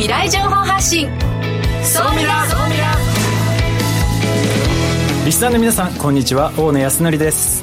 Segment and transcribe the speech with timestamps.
[0.00, 1.10] 未来情報発信。
[1.82, 2.96] そうみらそうみら
[5.26, 6.54] リスナーの皆さんこんにちは。
[6.56, 7.62] 大野康則です。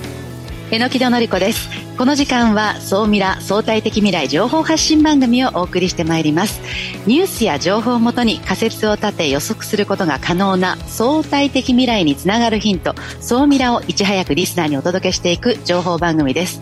[0.69, 1.67] 榎木戸紀子です。
[1.97, 6.61] この時間は総ミラ相対的未来情報発信番組をお送りしてまいります。
[7.07, 16.61] ニュースや情報をもとに仮説を立て予測することが可能な相対的未来につながるヒント総ミラをいち早くリスナーにお届けしていく情報番組です。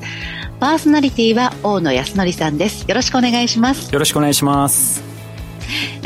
[0.62, 2.86] パーソナリティは大野康則さんです。
[2.88, 3.92] よろしくお願いします。
[3.92, 5.15] よろしくお願いします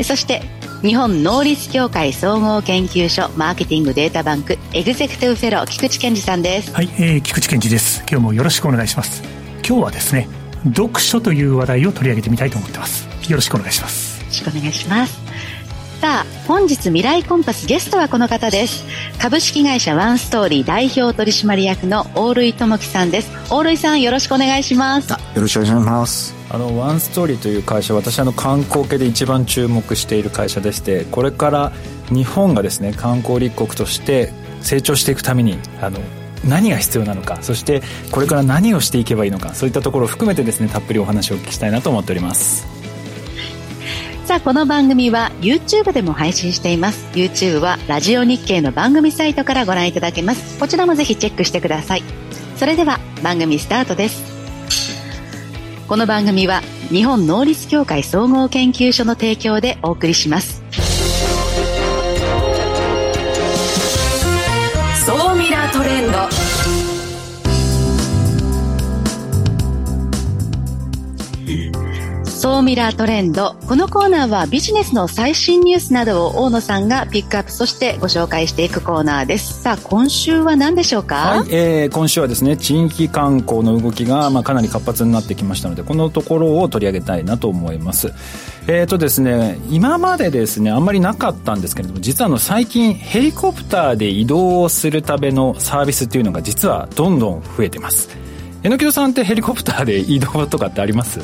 [0.02, 0.42] そして
[0.82, 6.72] 日本能率協会総合研究所マーケティングデータバンクエグゼクティブフェロー菊池健二さんです。
[6.72, 8.00] はい、えー、菊池健二です。
[8.10, 9.22] 今日もよろしくお願いします。
[9.66, 10.28] 今日はですね
[10.74, 13.08] 読書という話題を取り上げてみたいと思ってます。
[13.28, 14.20] よろしくお願いします。
[14.20, 15.29] よろしくお願いします
[16.00, 18.86] さあ本日未来コンパスゲストはこの方です。
[19.18, 23.30] 株式会社ワンストーリー代表取締役の大類智樹さんです。
[23.50, 25.10] 大類さんよろしくお願いします。
[25.10, 26.34] よろしくお願いします。
[26.48, 31.72] あのワンストーリーという会社私あの観光系で一番注目している会社でしてこれから
[32.08, 36.00] 日本がですね観光立国として成長していくためにあの
[36.48, 42.79] 何が必要なのかそしてこれから何をしていけばいいのかそういったところを含めてですねたっぷりお話をお聞きしたいなと思っております
[44.30, 47.04] さあこの番組は YouTube でも配信しています。
[47.14, 50.56] YouTube はラジオ日経の番組サイトからご覧いただけます。
[50.60, 52.04] こちらもぜひチェックしてください。
[52.54, 54.22] それでは番組スタートです。
[55.88, 60.62] この番組は日本能率協会総合研究所の提供でお送りします。
[65.04, 66.39] 総ミラトレンド。
[72.60, 73.56] 総ミラートレンド。
[73.66, 79.62] このコーナーはビジネスの最新ニュースなどを大野さんがピックアップそしてご紹介していくコーナーです。
[79.62, 81.14] さあ今週は何でしょうか？
[81.14, 88.12] はい、えー、今週はですね地域観光の動きが、まあ、かなり活発になってきましたのでこのところを取り上げたいなと思います。
[88.68, 98.10] えーとですね、今までですねあんまりなかったんですけれども実はあの最近ヘリコプターで移動するためのサービスっていうのが実はどんどん増えてます。
[98.62, 101.20] 榎木戸さんってヘリコプターで移動とかってあります？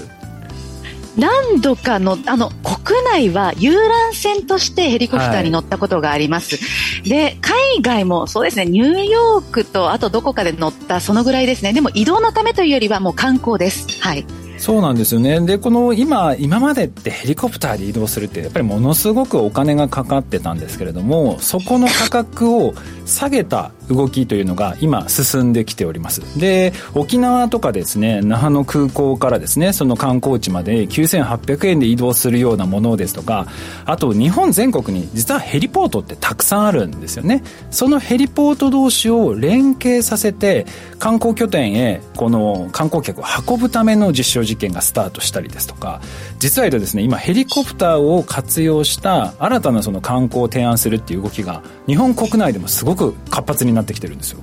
[1.16, 6.56] 何度かの、あの、国内は遊覧船としてヘリコプターに乗ったことがあります。
[6.56, 6.62] は
[7.04, 11.72] い、で、海外もそうですね、ニューヨークとあとどこかで乗ったそのぐらいですね。
[11.72, 14.00] でも移動のためというよりはもう観光です。
[14.00, 14.27] はい。
[14.59, 15.41] そうなんですよね。
[15.41, 26.20] で、この今、今までってヘリコプターで移動するってやっぱりものすごくお金がかかってたんですけれども、そこの価格を下げた動きというのが今進んできております。
[26.38, 33.47] で、沖縄とかですね、那覇の空港からですね、その観光地まで9800円で移動するようなものですとか、
[33.84, 37.42] あと日本全国に実はヘリポートってたくさんあるんですよね。
[37.70, 40.66] そのヘリポート同士を連携させて
[40.98, 46.00] 観光拠点へこの観光客を運ぶための実証実験がスタートしたりですとか
[46.38, 54.41] 実は言うとですね今ヘリコプターを活用した新たなその観光を提案するっていう動きが日本国内でもすごく活発になってきてるんですよ。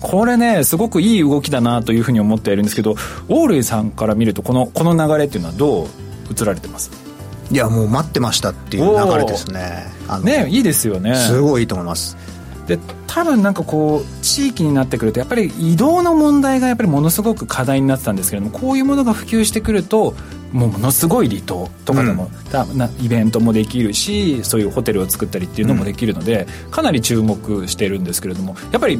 [0.00, 2.92] これねすごくいい動きだなというふうに思っているんですけど
[3.28, 5.86] オールイさんから見るとこのこの流れっていうのはどう
[6.30, 6.90] 映られてます？
[7.50, 9.86] いやもう待ってましたっていう流れですね。
[10.22, 11.14] ねいいですよね。
[11.16, 12.16] すごいいいと思います。
[12.68, 20.14] で多分なんかこう地域になってくるとやっぱり移動の問題がやっぱりものすごく課題になってたんですけれどもこういうものが普及してくると
[20.52, 22.30] ものすごい離島とかでも、
[22.70, 28.98] うん、なイベントもできるしそういうホテルを作ったりっていうのもできるので、うん、かなり注目してるんですけれどもやっぱり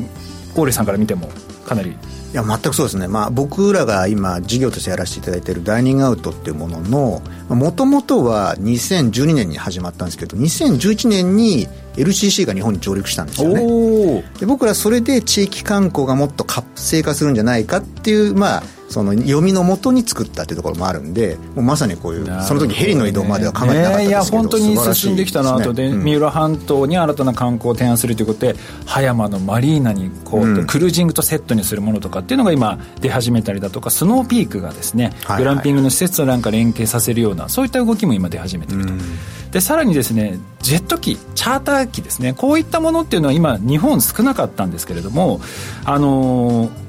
[0.55, 1.31] ゴーレさんから見ても
[1.67, 1.95] かなり。
[2.31, 11.67] いや全くそうですね、まあ、僕らが今事業としてやらせていただいているダイニングアウトっていうもののもともとは2012年に始まったんですけど2011年に
[11.97, 14.23] LCC が日本に上陸したんですよね。
[14.39, 25.75] で僕らそれで地域観光がもっと活性化するんじゃないかっていうまあその読みのもとに作ったっていうところもあるんでもうまさにこういうその時ヘリの移動までは考えてなかったんですけど、ね、いや本当に進んできたなと。
[25.75, 28.57] で、うん、三浦半島に新たな観光を提案するということで
[28.87, 38.93] 葉山のマリーナにこう、うん、クルージングとセットにするものとかっていうのが今出始めたりだとかスノーピークがですね、グランピングの施設となんか連携させるようなそういった動きも今出始めてると。
[38.93, 39.01] うん。
[39.51, 42.33] でさらにですねジェット機チャーター機ですね。
[42.33, 45.41] こういったものっていうのは今日本少なかったんですけれども
[45.85, 46.88] あのー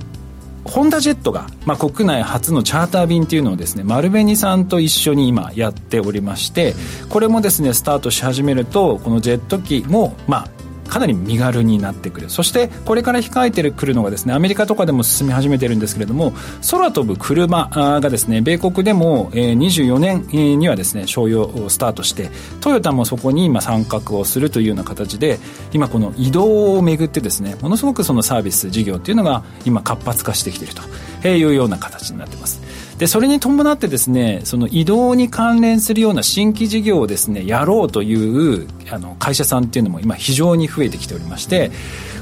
[0.70, 6.76] ホンダジェットが、まあ、国内初のチャーター便っていうのをですね丸紅さんと一緒に今やっておりまして
[7.10, 10.59] これもですねスタートし始めるとこのジェット機もまあ
[10.90, 12.30] かなり身軽になってくる。
[12.30, 16.34] そしてこれから控えてくるのがですねアメリカとかでも進み始めてるんですけれども
[16.70, 17.70] 空飛ぶ車
[18.02, 22.30] がですね米国でも24年にはですね商用をスタートして
[22.62, 25.40] トヨタもそこに今参画をするというような形で
[25.74, 30.74] 今この移動をめぐってですねものすごくそのサービス事業っていうのが今活発化してきている
[31.22, 32.89] というような形になってます。
[33.00, 41.72] でそれに伴ってですねその移動に関連するような新規事業をですねやろうというあの会社さんっていうのも今非常に増えてきておりまして、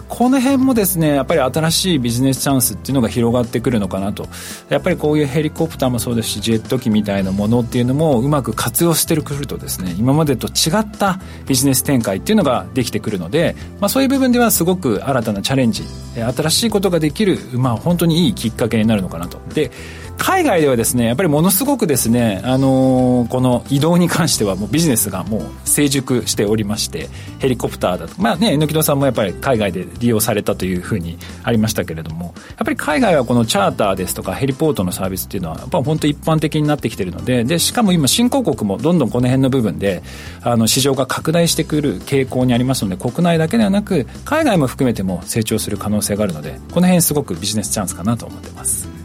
[0.07, 4.27] この辺もですねやっぱり新しいビジネスチャンスっていうのが広がってくるのかなと。
[4.69, 15.83] やっぱりこういうヘリコプターもそうですしジェット機みたいなものっていうのもうまく活用してくるとですね今までと違ったビジネス展開っていうのができてくるので、まあ、そういう部分ではすごく新たなチャレンジ
[16.15, 19.39] 新しいことができる、まあ、本当にいいきっかけになるのかなと。
[19.53, 19.71] で
[20.17, 27.09] 海外ではですねやっぱりものすごくですね、あのー、この移動に関してはもうビジネスがもう成熟しておりまして
[27.39, 40.01] ヘリコプターだとかまあね榎戸さんもやっぱり海外で利用されたというふうにありましたけれどもやっぱり海外はこのチャーターですとかヘリポートのサービスっていうのはやっぱ本当一般的になってきてるのででしかも今新興国もどんどんこの辺の部分で
[40.41, 48.96] あの市場が拡大してくる傾向にありますので国内だけではなく海外も含めても成長する可能性があるのでこの辺すごくビジネスチャンスかなと思ってます。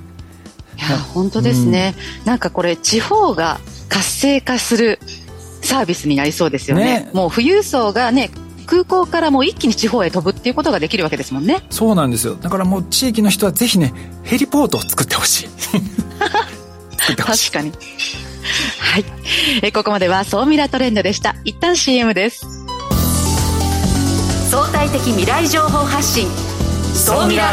[0.88, 4.99] いや本当ですね、うん、なんかこれ地方が活性化する
[5.62, 8.31] サービスになりそうですよね、ね、もう富裕層がね
[8.67, 11.67] 空港からもう一気に地方へ飛ぶっていうことができるわけですもんね。
[11.69, 12.37] そうなんですよ。
[12.37, 13.93] だからもう地域の人はぜひね
[14.23, 15.49] ヘリポートを 作ってほしい。
[17.17, 17.73] 確かに。
[18.79, 19.05] はい。
[19.62, 21.37] えここまでは総ミラトレンドでした。
[21.44, 22.46] 一旦 CM です。
[24.50, 26.29] 相対的未来情報発信。
[26.94, 27.52] 総ミラ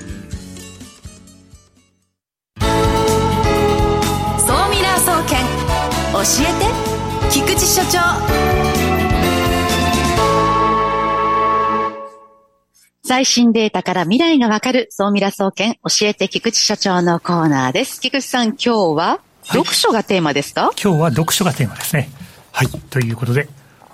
[7.61, 7.99] 菊池所長
[13.03, 18.01] 最新データから未来がわかる総ミラ総研教えて菊池所長のコーナーです。
[18.01, 22.09] 菊池さん、今日は読書がテーマですか、はい、今日は読書がテーマですね。
[22.51, 22.67] はい。
[22.67, 23.47] ということで、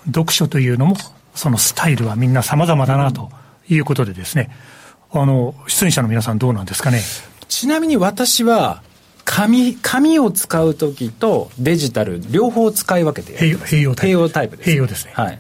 [0.06, 0.96] 読書というのも、
[1.36, 3.32] そのスタイルはみんな様々だなと
[3.68, 4.50] いうことでですね、
[5.12, 7.02] あの、出演者の皆さんどうなんですかね？
[7.50, 8.82] ちなみに私は、
[9.30, 14.08] 紙、紙を使うときとデジタル、両方使い分けて併用タイプ。
[14.08, 14.70] 併用タイプです。
[14.70, 15.12] 併用ですね。
[15.16, 15.40] はい。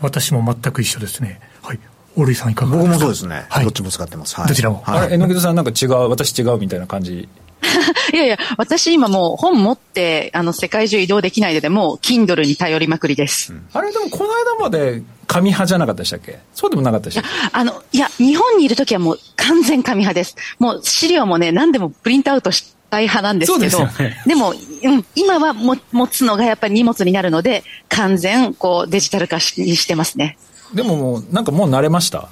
[0.00, 1.40] 私も全く一緒ですね。
[1.60, 1.80] はい。
[2.16, 2.88] 大井さんいかがですか？
[2.88, 3.44] 僕もそうですね。
[3.50, 3.64] はい。
[3.64, 4.36] どっちも使ってます。
[4.36, 4.48] はい。
[4.48, 4.80] どちらも？
[4.86, 7.28] はい、あれ、榎戸さんなんか違う、私違うみたいな感じ？
[8.12, 13.52] いやいや、私今もう本持って、あの、世界中移動できないので、もう、Kindle に頼りまくりです。
[13.52, 16.38] うん、あれ、でもこの間まで紙派じゃなかったでしたっけ？
[16.54, 17.28] そうでもなかったでしたっけ？
[17.52, 20.36] あの、いや、日本にいるときはもう完全紙派です。
[20.58, 30.38] もう資料もね、何でもプリントアウトして、大派なんですけど、でね、でも、うん、今はも持つのがやっぱり荷物になるので、完全こうデジタル化しにしてますね。
[30.74, 32.28] でももう、なんかもう慣れました？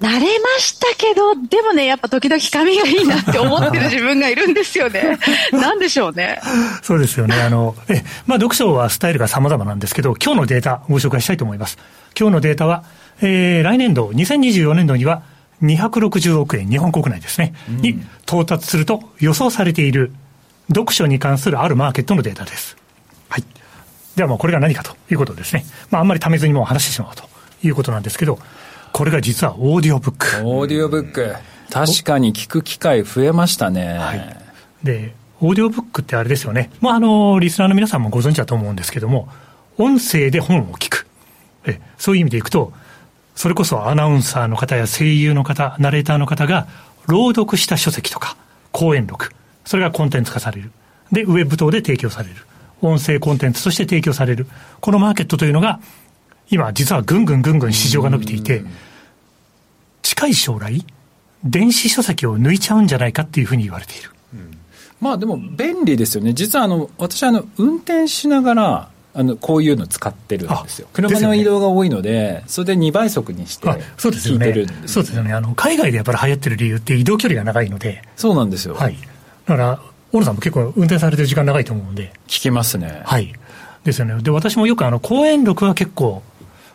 [0.00, 5.16] 慣れましたけど、でもね、やっぱ時々髪がいいなって思ってる 自分がいるんですよね。
[5.52, 6.40] なんでしょうね。
[6.82, 7.36] そうですよね。
[7.36, 11.78] あの、え、まあ読書はスタイルが様々なんですけど、今日のデータご紹介したいと思います。
[12.18, 12.82] 今日のデータは、
[13.20, 15.22] えー、来年度、2024年度には、
[15.62, 20.12] 260億円、日本国内ですね、うん、に到達すると予想されている
[20.68, 22.76] 読書に関するあるマーケットのデータです。
[23.28, 23.44] はい。
[24.16, 25.64] ではもうこれが何かということですね。
[25.90, 27.24] まああんまりためずにもう話してしまうと
[27.62, 28.38] いうことなんですけど、
[28.92, 30.48] これが実はオーディオブック。
[30.48, 31.34] オーディオブック。
[31.70, 33.98] 確かに聞く機会増えましたね。
[33.98, 34.36] はい。
[34.82, 36.70] で、オーディオブックってあれですよね。
[36.80, 39.28] まああの、リスナーの皆さんもご存知だと思うんですけども、
[39.78, 41.06] 音声で本を聞く。
[41.64, 42.72] えそういう意味でいくと、
[43.34, 46.66] それこそアナウンサーの方や声優の方、ナレーターの方が
[47.06, 48.36] 朗読した書籍とか、
[48.72, 49.32] 講演録、
[49.64, 50.70] それがコンテンツ化される。
[51.10, 52.34] で、ウェブ等で提供される。
[52.80, 54.46] 音声コンテンツとして提供される。
[54.80, 55.80] このマーケットというのが、
[56.50, 58.64] 今実はぐんぐんぐんぐん市場が伸びていて、
[60.02, 60.84] 近い将来、
[61.44, 64.10] 電子書籍を抜いちゃうんじゃないかっていうふうに言われている。
[65.00, 66.32] まあでも便利ですよね。
[66.32, 78.96] 実はあの、私あの、運転しながら、あのこういうの使ってるんですよ、車の移動が多いので、それで2倍速にして聞いてるんです、そうですよね、あの海外でやっぱり流行ってる理由って、移動距離が長いので、そうなんですよ、はい、
[79.46, 79.80] だから、
[80.12, 83.02] 大野さんも結構、運転されてる時間長いと思うんで、聞きますね。
[83.04, 83.32] はい。
[83.84, 86.22] ですよね、で私もよくあの講演録は結構、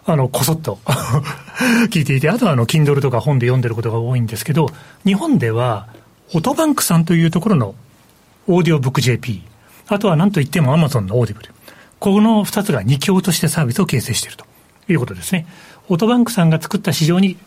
[0.06, 0.79] あのこそっと
[1.89, 4.70] 聞いていて、あとはあの Kindle とか本で読んでることが多いんですけど、
[5.06, 5.88] 日本では、
[6.34, 7.75] オトバンクさんというところの
[8.48, 9.41] オーディオブック JP、
[9.88, 11.50] あとはなんといってもアマゾンのオーディブル。
[11.99, 14.45] この2つが2強としてサービスを形成していると
[14.87, 15.47] いうことですね。
[15.89, 17.37] オトバンクさんが作った市場に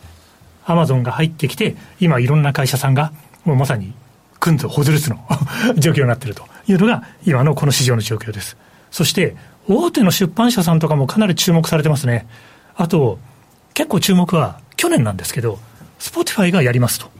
[0.65, 3.13] アマゾンが入ってきて、今いろんな会社さんが、
[3.45, 3.93] もうまさに、
[4.39, 5.19] くんずほぐれつの
[5.77, 8.57] 状況になっているというのが、今のこの市場の状況です。
[8.91, 9.35] そして、
[9.67, 12.27] 大手の出版社さんとかもかなり注目されてますね。
[12.75, 13.19] あと、
[13.73, 15.59] 結構注目は、去年なんですけど、
[15.99, 17.11] スポティファイがやりますと。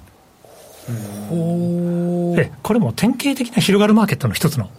[2.38, 4.70] えこれも典型的な広がるマーケットの一つの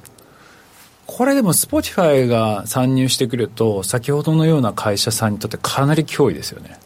[1.14, 6.78] これでも、スポティファイが参入してくると、先ほどのような会社さんにとってかなり脅威ですよね。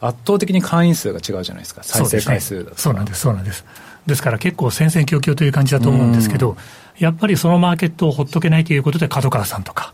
[0.00, 3.66] 圧倒的に会員数が違うじゃないですか、再生回数だとそう、ね,、なんです、そうなんです。
[4.06, 6.56] ですから結構戦々恐々という感じだと思うんですけど、
[6.98, 9.92] やっぱりそのマーケットをほっとけないということで、角川さんとか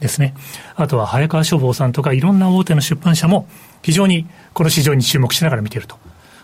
[0.00, 0.34] ですね、
[0.74, 3.46] あとは早川書房さんとか、いろんな大手の出版社も、
[3.82, 5.96] 非常にこの市場に注目しながら見ていると。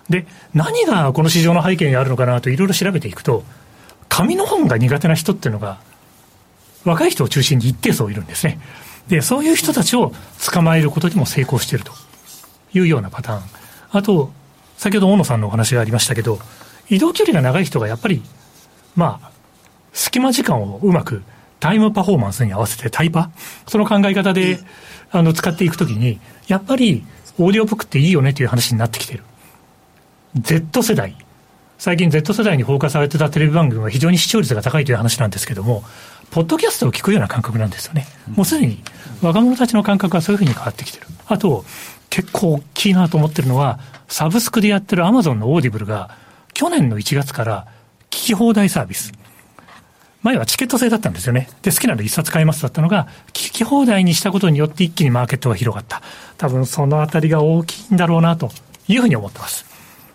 [0.09, 3.43] で、何がこの市場の背景にあるのかなといろいろ調べていくと、
[4.09, 5.79] 紙の本が苦手な人っていうのが、
[6.85, 8.59] 若い人を中心に一定層いるんですね。
[9.09, 10.13] で、そういう人たちを
[10.53, 11.93] 捕まえることにも成功していると
[12.73, 13.43] いうようなパターン。
[13.91, 14.33] あと、
[14.77, 16.39] 先ほど大野さんのお話がありましたけど、
[16.89, 18.23] 移動距離が長い人がやっぱり、
[18.97, 19.31] まあ、
[19.93, 21.23] 隙間時間をうまく
[21.61, 23.31] タイムパフォーマンスに合わせてタイパ、
[23.67, 24.59] その考え方で、
[25.11, 27.05] あの、使っていくときに、やっぱり、
[27.39, 29.23] オーディオブックっていいよねという話になってきてる。
[30.39, 31.17] Z 世代。
[31.79, 35.85] 最近 Z 世代に放課されてたテレビ番組は非常に視聴率が高いという話なんですけども、
[36.35, 38.09] ポッドキャストを聞くような感覚なんですよね。
[38.35, 38.83] もうすでに
[39.23, 41.07] 若者たちの感覚はそういうふうに変わってきてる。
[41.29, 41.65] あと、
[42.11, 46.11] 結構大きいなと思ってるのは、サブスクでやってるアマゾンのオーディブルが、
[46.53, 47.69] 去年の1月から
[48.11, 49.13] 聞き放題サービス。
[50.23, 51.49] 前はチケット制だったんですよね。
[51.63, 56.03] で、好きなの一冊買いますだったのが、聞き放題にしたことによって一気にマーケットが広がった。
[56.37, 58.51] 多分そのあたりが大きいんだろうなと
[58.89, 59.74] いうふうに思ってます。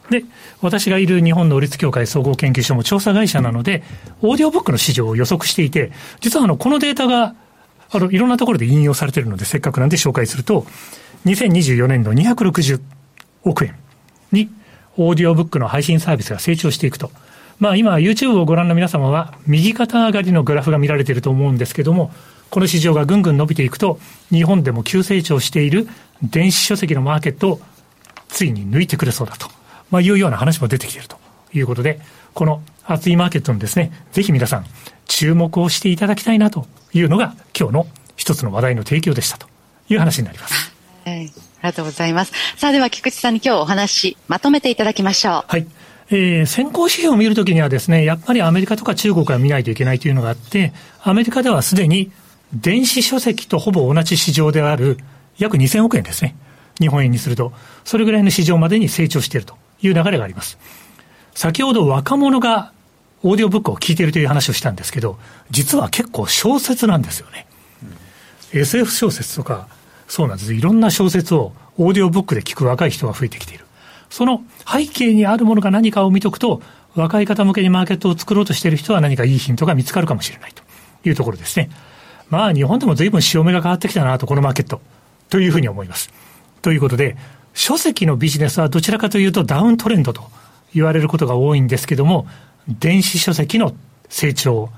[0.10, 0.24] で、
[0.62, 3.84] 私がいる日本能率協会総合研究所も調査会社なので、
[4.22, 7.36] オーディオブックの市場を予測していて、実はあの、このデータが、
[7.92, 10.66] あの、いろんなところで引用されているので、せっかくなんで紹介すると、
[11.26, 12.82] 2024年度260
[13.44, 13.76] 億円
[14.32, 14.50] に、
[14.98, 17.12] オーディオブックの配信サービスが成長していくと。
[17.60, 22.12] まあ今、YouTube をご覧の皆様は、右肩上がりのグラフが見られていると思うんですけども、
[22.50, 24.00] この市場がぐんぐん伸びていくと、
[24.32, 25.88] 日本でも急成長している
[26.24, 27.62] 電子書籍のマーケットを
[28.28, 29.59] ついに抜いてくれそうだと。
[29.92, 31.18] まあ、いうような話も出てきていると
[31.54, 32.00] いうことで、
[32.34, 34.66] この熱いマーケットのですね、ぜひ皆さん、
[35.08, 39.48] 注目をしていただきたいなというのが、今日の一つの話題の提供でしたと
[39.90, 40.74] いう話になります。
[41.06, 41.16] はい。
[41.16, 41.32] あり
[41.64, 42.34] がとうございます。
[42.58, 45.44] さあ、では菊池さんに今日お話、まとめていただきましょう。
[45.48, 45.68] はい。
[46.12, 52.12] えー、先行指標を見るときにはですね、やっぱりアメリカとか中国は見ないといけないというのがあって、アメリカではすでに
[52.54, 54.98] 電子書籍とほぼ同じ市場である
[55.38, 56.36] 約2000億円ですね。
[56.80, 57.54] 日本円にすると、
[57.84, 60.58] それぐらいの市場までに成長しているという流れがあります。
[61.34, 62.72] 先ほど若者が
[63.24, 65.18] オーディオブックを聞いているという話をしたんですけど、
[65.52, 67.48] 実は結構小説なんですよね。
[68.54, 69.68] うん、SF 小説とか、
[70.08, 70.54] そうなんです。
[70.54, 73.66] いろんな小説をオーディオブックで聞く若い人が増えてきている。
[74.10, 76.62] その背景にあるものが何かを見とくと、
[76.96, 80.64] 若い方向けにマーケットを作ろうとしている人は何かいいヒントが見つかるかもしれないと
[81.08, 81.70] いうところですね。
[82.30, 84.82] まあ日本でも随分潮目が変わってきたなと、このマーケット。
[85.30, 86.12] というふうに思います。
[86.62, 87.16] ということで、
[87.60, 90.32] 書籍のビジネスはどちらかというとダウントレンドと
[90.74, 92.26] 言われることが多いんですけども、
[92.70, 93.74] 電子書籍の
[94.08, 94.70] 成長。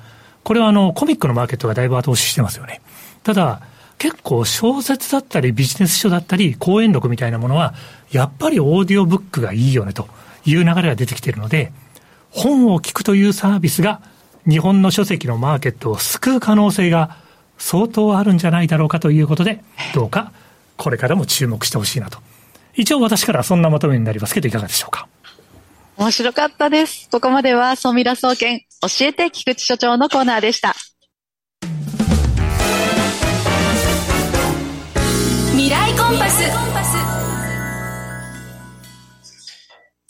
[0.44, 2.82] これはあの、コミックのマーケットがだいぶ後押ししてますよね。
[3.22, 3.62] ただ、
[4.00, 7.76] 結構小説だったりビジネス書だったり講演録みたいなものは、
[8.12, 10.08] やっぱりオーディオブックがいいよねと
[10.48, 11.72] いう流れが出てきているので、
[12.32, 14.02] 本を聞くというサービスが
[14.50, 17.16] 日本の書籍のマーケットを救う可能性が
[17.60, 20.32] 相当あるんじゃないだろうかということで、どうか
[20.78, 22.18] これからも注目してほしいなと
[22.76, 25.08] 一応私からはそんなまとめになりますけど、いかがでしょうか？
[25.98, 27.10] 面白かったです。
[27.12, 30.74] ここまでは、ソミラ総研、教えて菊池所長のコーナーでした。
[35.52, 37.11] 未来コンパス。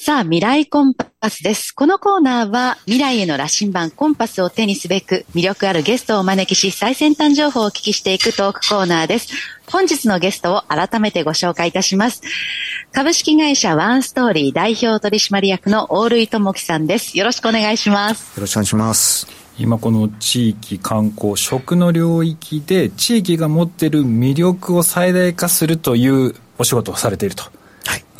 [0.03, 1.71] さあ、未来コンパスです。
[1.73, 9.27] このコーナーは未来への羅針盤コンパスを手にすべく魅力あるゲストをお招きし最先端情報をお聞きしていくトークコーナーです。
[9.69, 12.23] 本日のゲストを改めてご紹介いたします。
[12.91, 17.15] 株式会社ワンストーリー代表取締役の大類智樹さんです。
[17.15, 18.35] よろしくお願いします。
[18.35, 19.27] よろしくお願いします。
[19.59, 27.60] 今この地域観光食の領域で地域が持っている魅力を最大化するというお仕事をされていると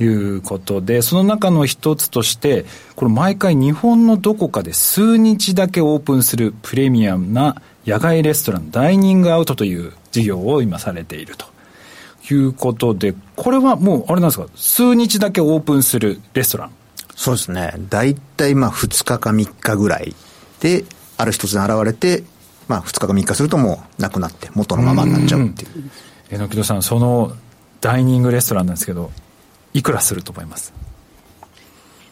[0.04, 2.66] いうことで、その中の一つとして、
[2.96, 11.46] これ毎回日本のどこかで数日だけオープンするプレミアムな野外レストラン、ダイニングアウトという事業を今されていると。
[12.30, 16.72] いうことで、これはもう、あれなんですか、数日だけオープンするレストラン
[17.16, 17.74] そうですね。
[17.90, 20.16] 大体まあ2日か3日ぐらい
[20.60, 20.86] で、
[21.18, 22.24] ある一つに現れて、
[22.68, 25.90] まあ2日か3日するともうなくなって元のままになっちゃうっていう。
[26.32, 27.36] 榎木戸さん、その
[27.82, 29.12] ダイニングレストランなんですけど
[29.74, 30.74] いくらすると思います？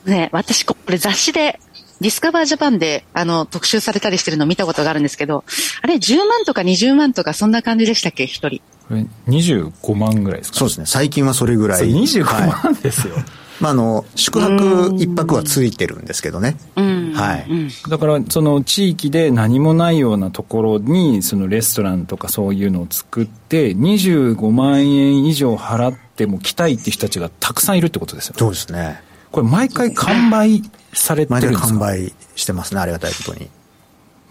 [0.05, 1.59] ね私これ雑誌で
[2.01, 5.43] ディスカバージャパンで、あの、特集されたりしてるのを見たことがあるんですけど、
[5.81, 8.61] あれ、10万とか20万とか、そんな感じでしたっけ、一人。
[8.87, 10.85] これ、25万ぐらいですか、そうですね。
[10.85, 11.91] 最近はそれぐらい。
[11.91, 12.23] 25
[12.63, 13.15] 万ですよ。
[13.15, 13.25] は い
[13.59, 29.01] まあ、あの宿泊一泊はついてるんですけどね、はい、だからその地域で何もないようなところにそのレストランとかそういうのを作って25万円以上払っても来たいって人たちがたくさんいるってことですよそうですね。
[29.31, 31.67] これ毎回完売されてるんですか？
[31.67, 33.49] 完売してますねありがたいことに。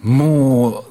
[0.03, 0.85] もう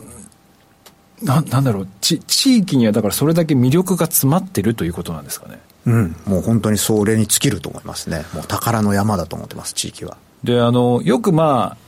[1.25, 5.59] ななんだろうち地域にはだからそれだけ魅力が詰まってるということなんですかね？
[5.85, 10.17] うん、もう本当にそれに尽きると思いますね、もう宝の山だと思ってます、地域は。
[10.43, 11.86] であのよくまあ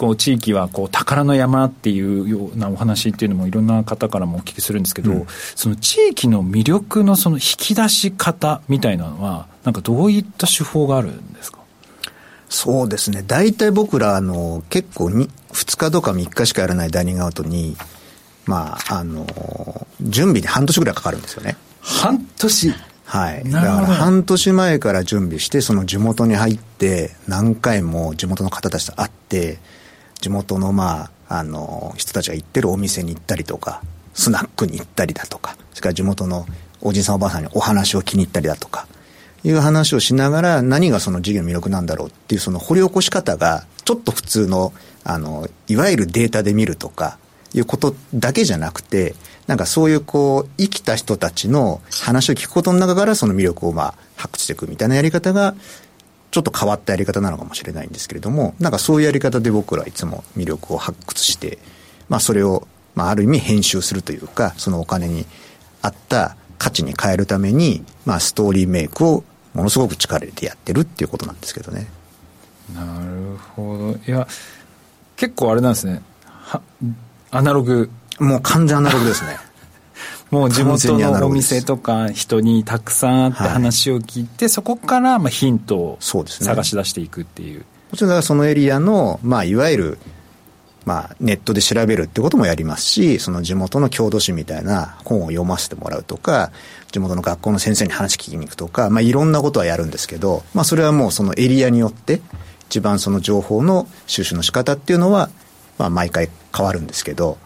[0.00, 11.58] こう地域はこう宝の山っていうようなお話っていうのもいろんな方からもお聞きするんですけど、うん、その地域の魅力のその引き出し方みたいなのはなんかどういった手法があるんですか？
[12.48, 13.22] そうですね。
[13.26, 17.76] 大体僕らあの結構に2日とか3日しかやらないダイニングアウトに
[18.46, 19.26] まああの
[20.00, 21.58] 準備に半年ぐらいかかるんですよね。
[21.82, 22.74] 半年？
[23.04, 23.44] はい。
[23.44, 29.58] だから半年前から準備して、その地元に入って、何回も地元の方たちと会って、
[30.20, 33.82] 地元のまあ、あの、人たちが行ってるお店に行ったりとか、
[34.14, 36.46] スナックに行ったりだとか、それから地元の
[36.80, 38.86] おじいさんおばあさんにお話を気に入ったりだとか、
[39.42, 47.16] いう話をしながら何がその事業の魅力なんだろうっていうその掘り起こし方がちょっと普通のあのいわゆるデータで見るとか
[47.54, 49.14] いうことだけじゃなくて
[49.46, 55.56] なんかそういうこう、生きた人たちの話を聞くことの中からその魅力をまあ発掘していくみたいなやり方が、
[56.30, 61.58] ちょっと変わったやり方なのかもしれないんですけれども、なんかそういうやり方で僕らはいつも魅力を発掘して、
[62.08, 65.26] まあそれを、まあある意味編集するというか、そのお金に
[65.82, 71.88] 合った価値に変えるために、まあストーリーメイクをものすごく力入れてやってるっていうことなんですけどね。
[72.74, 73.98] なるほど。
[74.06, 74.28] いや、
[75.16, 76.02] 結構あれなんですね。
[77.32, 77.90] アナログ
[78.20, 79.38] もう完全アナログですね。
[80.30, 87.56] もう地元のお店とか人にたくさんあって話を聞いて、はい、そこからまあヒントを探し出していくっていう。
[87.56, 89.98] うね、もちろんそのエリアの、まあ、いわゆる、
[90.84, 96.52] まあ、ネットで調べるってこともやりますし、その地元の郷土史みたいな本を読ませてもらうとか、
[96.92, 102.20] 地元の学校の先生に話聞きに行くとか、まあ、いろんなことはやるんですけど、まあ、それはもうそのエリアによって、
[102.68, 105.28] 一番その情報の収集の仕方っていうのは、
[105.76, 107.36] まあ、毎回変わるんですけど、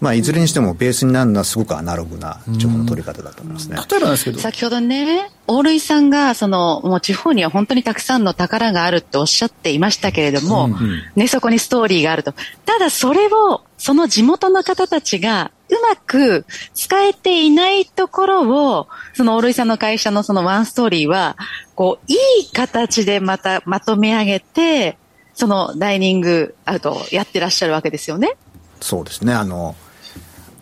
[0.00, 3.76] まあ、いずれにしてもベースになるのはすごくアナログな情報の取り方だと思いますね。
[3.90, 4.38] 例えばですけど。
[4.38, 12.32] 先ほどね、大類さんが、その、もう地方には本当にたくさんの宝があるっておっしゃっていましたけれども、うんうん、ね、そこにストーリーがあると。
[12.66, 21.36] ただそれを、その地元の方たちが、うまく使えていないところを、その大類さんの会社のそのワンストーリーは、
[21.74, 24.98] こう、いい形でまたまとめ上げて、
[25.32, 28.36] そのダイニングアウトをやってらっしゃるわけですよね。
[28.80, 29.32] そうですね。
[29.32, 29.74] あの、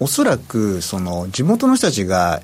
[0.03, 2.43] おそらくその地元の人たちが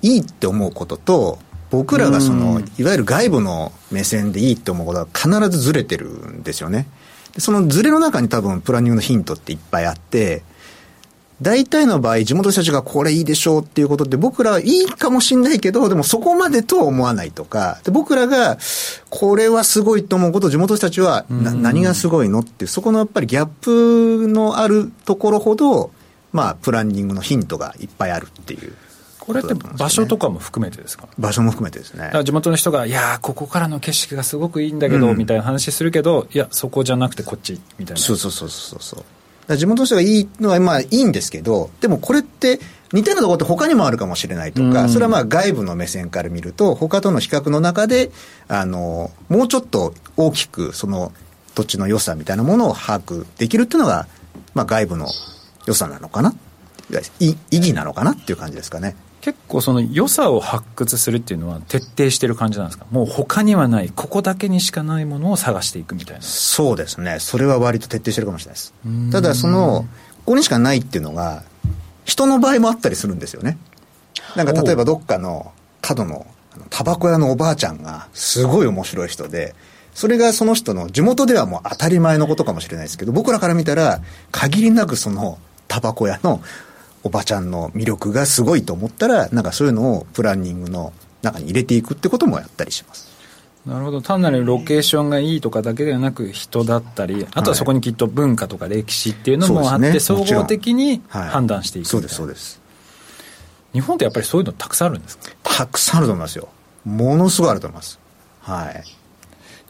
[0.00, 1.38] いいって思うことと
[1.70, 6.86] 僕らがそのいわゆる外部の目線でいいって思うことは必ずずれてるんですよね。
[7.38, 10.44] そのずれの中に多分プランニングのヒントっていっぱいあって
[11.42, 18.56] 大体の場合地元の人たちがこれいいでしょうっていうことって僕らはいいかもしんないけどでもそこまでとは思わないとかで僕らが
[19.10, 25.90] これはすごいと思うこと地元の人たちは何がすごいのってそこのやっぱりギャップのあるところほど
[26.34, 28.74] まあ、プランニングのヒントがいっぱいあるっていう。
[29.20, 31.08] これって場所とかも含めてですか？
[31.18, 32.10] 場所も含めてですね。
[32.24, 38.02] 地元の人が、いやここからの景色がすごくいいんだけど、うん、みたいな話するけど、いや、そこじゃなくてこっち、みたいな。
[38.02, 39.04] そうそうそうそうそ
[39.48, 39.56] う。
[39.56, 42.58] 地元の人がいいのは、まあいいんですけど、でもこれって
[42.92, 48.10] 似たようなところって他にもあるかもしれないとか、うん、それはまあ外部の目線から見ると、他との比較の中で、
[48.48, 51.12] あの、もうちょっと大きくその
[51.54, 54.06] 土地の良さみたいなものを把握できるっていうのが、
[54.52, 55.06] まあ外部の
[55.66, 56.34] 良さなのかな？
[57.18, 58.94] 意義なのかなっていう感じですかね。
[59.20, 62.84] 結構その良さを発掘するっていうのは徹底してる感じなんですか？
[62.90, 66.22] もう他にはないここだけにしかないものを探していくみたいな。
[66.22, 67.18] そうですね。
[67.20, 68.74] それは割と徹底してるかもしれないです。
[69.10, 69.86] ただその
[70.26, 71.42] ここにしかないっていうのが
[72.04, 73.56] 人の場合もあったりするんですよね。
[74.36, 76.26] なんか例えばどっかの角の
[76.70, 79.54] タバコ屋のおばあちゃんがすごい面白い人で
[79.94, 84.00] それがその人の地元ではもう当たり前のことかもしれないですけど僕らから見たら
[84.30, 86.40] 限りなくそのタバコ屋の
[87.02, 93.12] おばちゃんの魅力がすごいと思ったらなんかそういうのをプランニングの中に入れていくってこともやったりします。
[93.66, 94.02] なるほど。
[94.02, 102.60] 単なるロケーションがいいとかだけではなく人だったりあとはそこにきっと文化とか歴史っていうのもあって、総合的に判断していく、そうですそうです
[103.72, 105.30] 日本ってやっぱりそういうのたくさんあるんですか？
[105.42, 106.48] たくさんあると思いますよ。
[106.84, 107.98] ものすごいあると思います。
[108.40, 108.84] はい。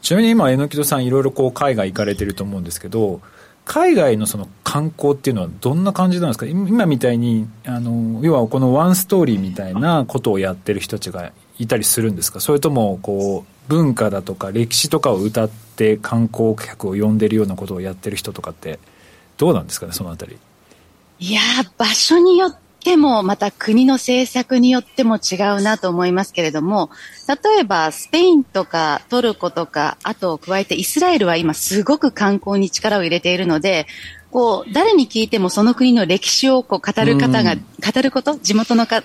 [0.01, 3.21] ちなみに今、榎木戸さん、いろいろこう海外行かれてると思うんですけど、
[3.65, 6.45] 海外のその観光っていうのはどんな感じなんですか？
[6.45, 12.39] 今みたいにあの要はこのワンストーリーみたいなことをやってる人たちがいたりするんですか？
[12.39, 18.79] それともこう文化だとか歴史とかを歌って観光客を呼んでるようなことをやってる人とかって
[19.37, 19.93] どうなんですかね？
[19.93, 20.37] そのあたり。
[21.17, 21.41] いや
[21.77, 26.91] 場所によってもまた国の政策によっても違うなと思いますけれども
[27.27, 33.87] 例えばスペインとかトルコとかあと加えてイスラエルは今すごく観光に力を入れているので
[34.29, 39.01] こう誰に聞いてもその国の歴史をこう語る方が、語ること地元のか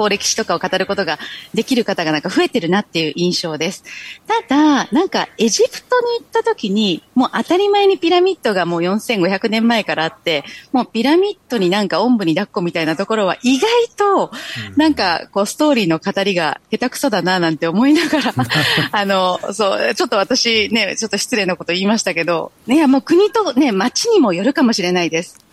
[0.00, 1.18] こう歴史とかを語ることが
[1.52, 3.84] できる方がなんか増えてるなっていう印象です。
[4.26, 14.30] ただ、なんかエジプトに行った時に、もう当たり前にピラミッドがもう4500年前からあって、もうピラミッドになんかおんぶに抱っこみたいなところは意外と、
[14.74, 18.32] なんかこうストーリーの語りが下手くそだななんて思いながら、
[18.92, 25.44] あの、そう、ちょっと私ね、ちょっと失礼なこと言いましたけど、ね、もう国とね、街にもよるかもしれないです。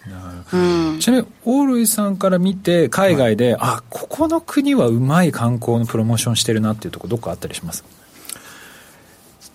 [0.53, 0.57] う
[0.95, 7.83] ん、ちなみにオールイさんから見て海外で、はい、あここの国はうまい観光のプロモーションしてるなっていうところどこあったりします？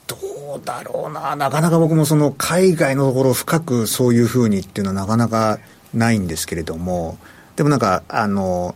[0.06, 0.16] ど
[0.56, 1.34] うだろうな。
[1.36, 5.58] なかなか僕もその海外のところを深くそういうふうにっていうのはなかなか
[5.94, 7.16] ないんですけれども。
[7.56, 8.74] でもなんかあの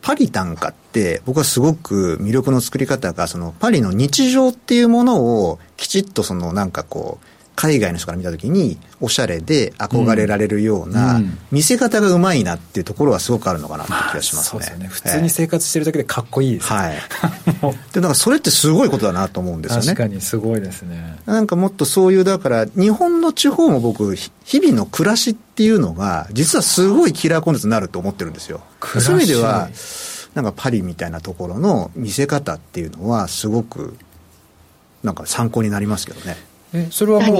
[0.00, 11.20] パリなんかって僕はすごく魅力の作り方がそのパリの日常っていうものをきちっとそのなんかこう海外の人から見たときに、おしゃれで憧れられるような、
[11.52, 14.60] 見せ方がうまいなっていうところはすごくあるのかなって気がしますね。
[14.60, 16.94] まあ、すね普通に生活してるだけでかっこいいです、ね、はい。
[17.92, 19.86] で、なんかそれってすごいことだなと思うんですよね。
[19.86, 21.18] 確かにすごいですね。
[21.26, 28.60] なんかもっとそういう、だから、日本の地方も僕、日々の暮らしっていうのが、実はすごいキラーコンテンツになると思ってるんですよ。
[28.98, 29.68] そういう意味では、
[30.34, 33.96] なんかパリみたいなところの見せ方っていうのは、すごく、
[35.04, 36.36] なんか参考になりますけどね。
[36.74, 37.38] えそれはも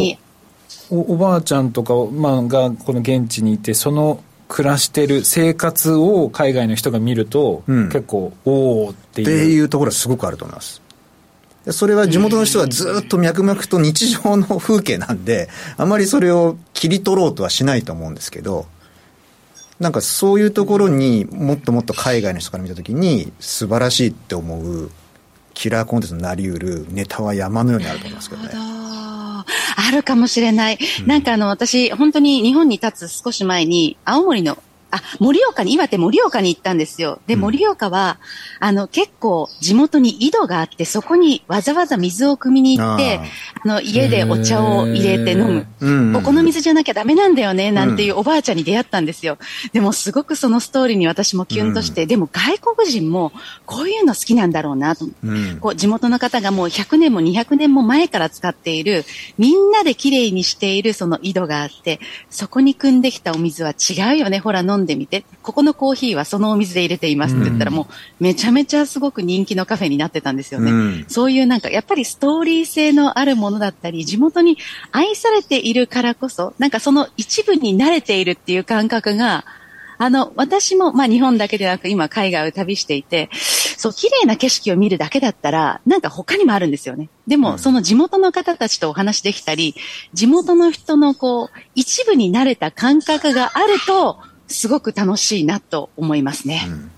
[0.91, 9.27] うおおばあちゃんとか、まあ、がこの現地にいてその暮らしてる生活を海外の人が見ると、うん、結構おおっていう。
[9.27, 10.83] っていうところはすごくあると思います。
[11.71, 18.67] それは地元の人はずっと脈々と日常の風景なんであまりそれを切り取ろうとはしないと思うんですけど
[19.81, 24.91] なんかそういうところにもっともっと海外の人から見た時に素晴らしいって思う
[25.55, 28.51] キラーコンテンツになりうるネタは山のようにあると思いますけどね。
[29.87, 30.79] あるかもしれない。
[31.01, 34.59] うん、なんかあの、私、本当に日本に立つ少し前に、青森の
[34.95, 37.21] あ、盛岡に、岩手盛岡に行ったんですよ。
[37.27, 38.19] で、盛岡は、
[38.61, 43.21] あの、結構地元に井戸があって、そこにわざわざ水を汲みに行って、
[43.65, 46.13] あの、家でお茶を入れて飲む。
[46.15, 49.39] ここの水じゃなきゃダメなんだよね、なんていうおばあちゃんに出会ったんですよ。
[49.73, 53.33] でも、すごくそのストーリーに私もキュンとして、でも外国人も
[53.67, 55.07] こういうの好きなんだろうなと。
[55.61, 59.05] こう、地元の方がもう100年も200年も前から使っている、
[59.39, 70.71] みんなで綺麗にしているその井戸があって、そこに汲んできたお水は違うよね、ほら飲んんでみて、ここのコーヒーはそのお水で入れていますって言ったら、もうめちゃめちゃすごく人気のカフェになってたんですよね。
[70.71, 74.59] うん、そういうなんか、やっぱりストーリー性のあるものだったり、地元に
[74.93, 79.45] 愛されているからこそ、なんかその一部に慣れているっていう感覚が、
[79.99, 87.09] あの、私も、まあ日本だけでなく今海外を旅していて、そう、綺麗な景色を見るだけだったら、なんか他にもあるんですよね。
[87.27, 89.75] でも、うん、その地元の方たちとお話できたり、
[90.13, 96.65] 地元の人のこう、一部に慣れた感覚があると、すごく楽しいなと思いますね。
[96.67, 96.91] うん。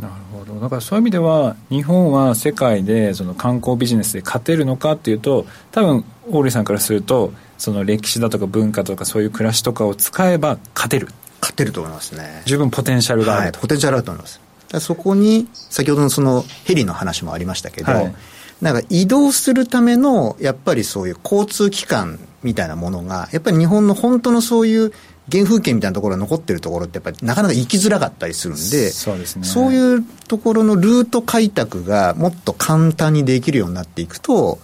[0.00, 0.60] なるほど。
[0.60, 11.08] だからそういう意味では日本は世界でその観光ビジネスで勝てるのかっていうと多分オーリーさんからするとその歴史だとか文化とかそういう暮らしとかを使えば勝てる。
[11.40, 12.42] 勝てると思いますね。
[12.46, 14.40] 十分ポテンシャルがある、はい、ポテンシャルあると思います。
[14.80, 18.14] そこに先ほどのそのヘリの話もありましたけど、はい、
[18.60, 24.92] なんか移動するためのやっぱりそういう交通機関みたいなものがやっぱり日本の本当のそういう
[25.32, 34.56] 原風景みたいなところが残ってるところってやっぱりなかなか行きづらかったりするんでそうです、ね、そういうところのルート開拓がもっと簡単にできるようになっていくとやっ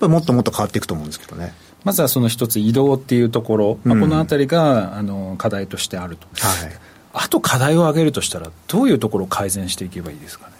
[0.00, 1.54] ぱりもっともっと変わっていくと思うんですけどね。
[1.84, 6.70] まずはその一つ移動っていうところ、まあ、この辺りが、あの課題としてあると、はい、
[7.12, 10.52] あと課題を挙げるとしたらどういうところを改善していけばいいですかね？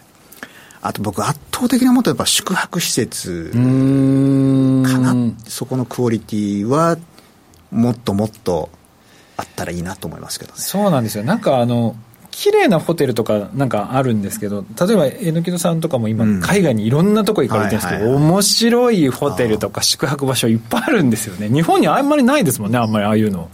[0.81, 5.15] あと僕圧倒的なもっとやっぱ宿泊施設かな。
[5.47, 6.99] そこのクオリティは
[7.71, 8.69] もっともっと
[9.37, 10.59] あったらいいなと思いますけどね。
[10.61, 11.25] そうなんですよ。
[11.25, 11.97] なんかあの、
[12.33, 23.51] 綺麗なホテルとかなんかあるんですけど例えば榎戸さんとかも今、海外にいろんなとこ行かれてるんですけど、面白いホテルとか宿泊場所いっぱいあるんですよね日本にあんまりないですもんねあんまりああいうの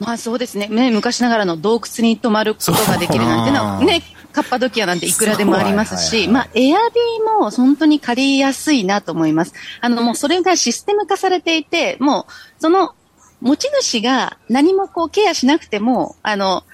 [0.00, 0.68] まあそうですね。
[0.68, 9.54] ね昔ながらの洞窟に泊まることができるなんてのはね、カッパドキアなんていくらでもありますし、まあエアビーも本当に借りやすいなと思います。
[9.80, 12.94] あのもうそれがシステム化されていて、もうその
[13.40, 16.64] 持ち主が何もこうケアしなくても、あの、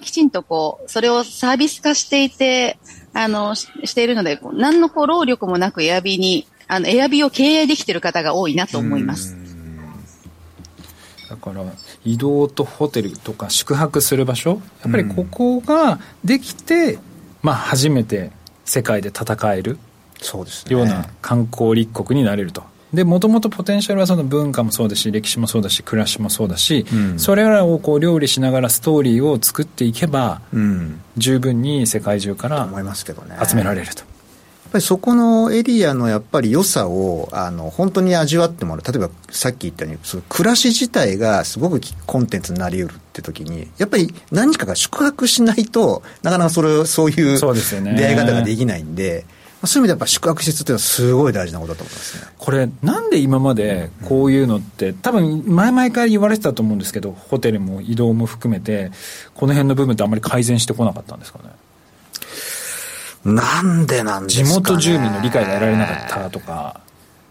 [0.00, 2.78] きちんとこう、それをサービス化していて、
[3.12, 9.36] あの、ししているので、何のこう労力もなくエアビーに、あの、エアビーを経営できている方が多いなと思います。
[11.28, 11.62] だから
[12.04, 17.00] 移動とホテルとか宿泊する場所やっぱりここができて、うん、
[17.42, 18.32] まあ初めて
[18.64, 19.78] 世界で戦える
[20.20, 22.64] そうです、ね、ような観光立国になれると。
[22.92, 32.68] でもともとポテンシャルはその文化もそうだし歴史もそうだし暮らしもそうだし、うん、それらをこう料理しながらストーリーを作っていけば、うん、十分に世界中から
[33.46, 34.02] 集められると。
[34.02, 49.24] やっぱりそこのエリアのやっぱり良さをあの本当に味わってもらう例えばさっき言ったようにその暮らし自体がすごくコンテンツになりうるって時にやっぱり何かが宿泊しないとなかなかそれそういう出会い方ができないんで。
[49.64, 52.28] そういう意味でやっぱ宿泊施設っていうのはすごい大事なことだと思いますね。
[52.38, 58.92] これ、なんで今までこういうのって、多分前々から言われてたと思うんですけど、ホテルも移動も含めて、
[59.34, 61.44] この辺の部分ってあんまり改善してこなかったんですかね？
[63.24, 66.80] なんでなんですか、ね、地元住民の理解が得られなかったとか、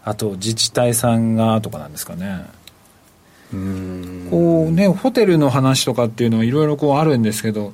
[0.04, 2.44] あと自治体さんがとかなんですかね？
[3.54, 7.72] うんこうね、ホテルの話とかっていうのはいろいろこうあるんですけど、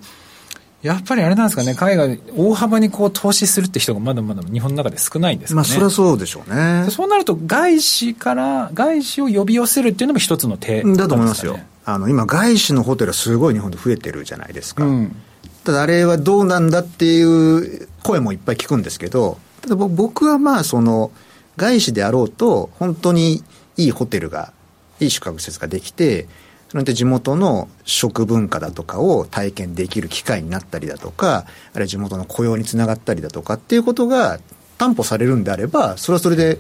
[0.85, 5.57] やっぱりあれなんですかね、海外、大幅にこう投資するって人がまだまだ日本の中で少ないんですかね。
[5.57, 6.91] まあ、それはそうでしょうね。
[6.91, 11.59] そうなると、外資から、外資を呼び寄せるっていうのも一つの手、ね、だと思いますよ。
[11.87, 14.85] あの、今、外資のホテルはすごい日本で増えてるじゃないですか。
[14.85, 15.17] うん、
[15.65, 21.13] ただ、あれはどうなんだっていう声もいっぱい聞くんですけど、ただ僕はまあ、その、
[21.57, 23.43] 外資であろうと、本当に
[23.79, 24.53] いいホテルが、
[25.01, 26.29] いい宿泊施設ができて、
[26.75, 34.41] それで地元の食文化だとかを体験できる機会になったりだとか、あるいは地元の雇用につながったりだとかっていうことが
[34.77, 36.59] 担保されるんであれば、それはそれで、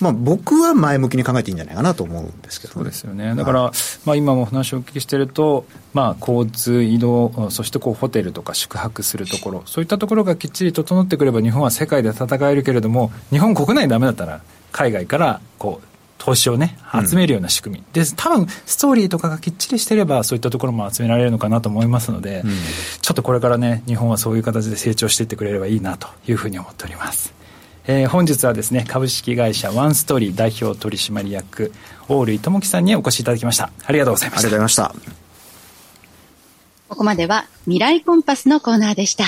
[0.00, 3.72] まあ、僕は前向きに考えていいんじゃないかなと思うんですけど、ね、そうですよね、だから、
[4.06, 14.40] まあ、今もお話をお聞きしてると、まあ、交通、移動、そしてこうホテルとか宿泊するところ、そういったところがきっちり整ってくれば、日本は世界で戦えるけれども、日本国内だめだったら、
[14.72, 22.52] 海外からこう投資をね、集めるような仕組み、うん、で、多分ストーリーとかがきっちりしてれば、そういったところも集められるのかなと思いますので、うん、
[23.00, 27.34] ちょっとこれからね、日本はそういう形で成長していってくれればいいなというふうに思っております。
[27.88, 31.72] えー、本日はですね、株式会社ワンストーリー代表取締役、
[32.08, 33.70] 大類智樹さんにお越しいただきました。
[33.84, 34.48] ありがとうございました。
[34.48, 35.26] ありがとうございました。
[36.88, 39.24] ここまでは未来コンパスのコーナーでした。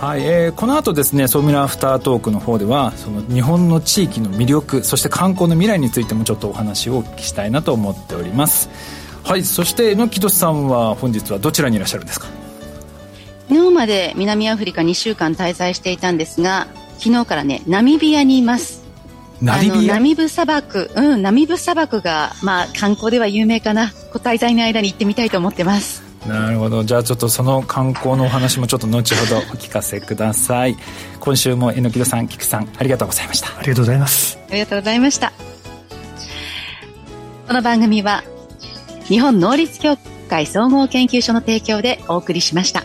[0.00, 8.68] はいえー、この後ですねソーミラアフタートークの方ではその日本の地域の魅力そして観光の未来についてもちょっとお話をお聞きしたいなと思っております
[9.24, 12.26] はいそして榎木さんは本日はどちらにいらっしゃるんですか？
[13.48, 16.66] 昨日まで南アフリカ2週間滞在していたんですが
[16.98, 18.84] 昨日からねナミビアにいます
[19.40, 19.94] ナミビア？
[19.94, 23.88] ナミブ砂漠、うん、ナミブ砂漠が、まあ、観光では有名かな。
[24.12, 26.05] 滞在の間に行ってみたいと思ってます。
[26.26, 26.84] なるほど。
[26.84, 30.76] じゃあちょっとその観光のお話もちょっと後ほどお聞かせください。
[31.20, 33.48] 今週も榎戸さん菊さんありがとうございました。
[33.58, 34.38] ありがとうございます。
[34.48, 35.32] ありがとうございました。
[37.46, 38.24] この番組は
[39.04, 39.96] 日本能率協
[40.28, 42.82] 会総合研究所の提供でお送りしました